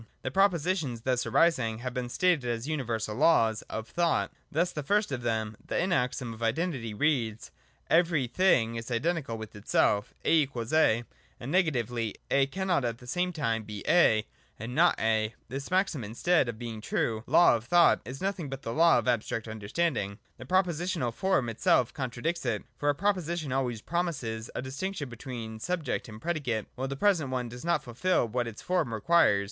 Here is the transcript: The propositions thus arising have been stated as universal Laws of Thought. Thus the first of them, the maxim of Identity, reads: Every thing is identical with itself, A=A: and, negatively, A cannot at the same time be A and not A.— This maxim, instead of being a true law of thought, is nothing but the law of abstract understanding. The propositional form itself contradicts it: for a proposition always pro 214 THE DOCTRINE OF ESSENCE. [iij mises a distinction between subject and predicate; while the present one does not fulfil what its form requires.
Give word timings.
The 0.23 0.31
propositions 0.31 1.01
thus 1.01 1.27
arising 1.27 1.77
have 1.77 1.93
been 1.93 2.09
stated 2.09 2.49
as 2.49 2.67
universal 2.67 3.13
Laws 3.13 3.61
of 3.69 3.87
Thought. 3.87 4.31
Thus 4.51 4.71
the 4.71 4.81
first 4.81 5.11
of 5.11 5.21
them, 5.21 5.55
the 5.63 5.85
maxim 5.85 6.33
of 6.33 6.41
Identity, 6.41 6.91
reads: 6.91 7.51
Every 7.87 8.25
thing 8.25 8.77
is 8.77 8.89
identical 8.89 9.37
with 9.37 9.55
itself, 9.55 10.15
A=A: 10.25 11.03
and, 11.39 11.51
negatively, 11.51 12.15
A 12.31 12.47
cannot 12.47 12.83
at 12.83 12.97
the 12.97 13.05
same 13.05 13.31
time 13.31 13.61
be 13.61 13.83
A 13.87 14.25
and 14.57 14.73
not 14.73 14.99
A.— 14.99 15.35
This 15.49 15.69
maxim, 15.69 16.03
instead 16.03 16.49
of 16.49 16.57
being 16.57 16.79
a 16.79 16.81
true 16.81 17.23
law 17.27 17.55
of 17.55 17.65
thought, 17.65 18.01
is 18.03 18.19
nothing 18.23 18.49
but 18.49 18.63
the 18.63 18.73
law 18.73 18.97
of 18.97 19.07
abstract 19.07 19.47
understanding. 19.47 20.17
The 20.39 20.45
propositional 20.45 21.13
form 21.13 21.47
itself 21.47 21.93
contradicts 21.93 22.43
it: 22.43 22.63
for 22.75 22.89
a 22.89 22.95
proposition 22.95 23.51
always 23.51 23.81
pro 23.83 23.99
214 23.99 24.01
THE 24.01 24.01
DOCTRINE 24.01 24.23
OF 24.25 24.33
ESSENCE. 24.33 24.47
[iij 24.47 24.49
mises 24.49 24.51
a 24.55 24.67
distinction 24.67 25.09
between 25.09 25.59
subject 25.59 26.09
and 26.09 26.19
predicate; 26.19 26.65
while 26.73 26.87
the 26.87 26.95
present 26.95 27.29
one 27.29 27.47
does 27.49 27.63
not 27.63 27.83
fulfil 27.83 28.27
what 28.27 28.47
its 28.47 28.63
form 28.63 28.91
requires. 28.95 29.39